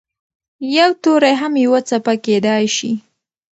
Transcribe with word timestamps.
یو 0.77 0.89
توری 1.03 1.33
هم 1.41 1.53
یوه 1.65 1.79
څپه 1.89 2.13
کېدای 2.25 2.63
شي. 2.75 2.91